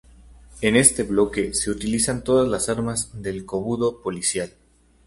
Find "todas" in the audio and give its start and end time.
2.23-2.49